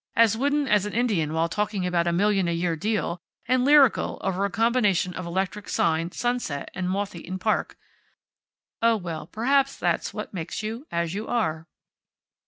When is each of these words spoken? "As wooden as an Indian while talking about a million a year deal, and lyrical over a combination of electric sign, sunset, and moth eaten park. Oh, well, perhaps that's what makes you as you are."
"As 0.15 0.35
wooden 0.35 0.67
as 0.67 0.87
an 0.87 0.93
Indian 0.93 1.31
while 1.31 1.47
talking 1.47 1.85
about 1.85 2.07
a 2.07 2.11
million 2.11 2.47
a 2.47 2.51
year 2.51 2.75
deal, 2.75 3.21
and 3.47 3.63
lyrical 3.63 4.17
over 4.21 4.45
a 4.45 4.49
combination 4.49 5.13
of 5.13 5.27
electric 5.27 5.69
sign, 5.69 6.09
sunset, 6.11 6.71
and 6.73 6.89
moth 6.89 7.13
eaten 7.13 7.37
park. 7.37 7.77
Oh, 8.81 8.97
well, 8.97 9.27
perhaps 9.27 9.77
that's 9.77 10.11
what 10.11 10.33
makes 10.33 10.63
you 10.63 10.87
as 10.91 11.13
you 11.13 11.27
are." 11.27 11.67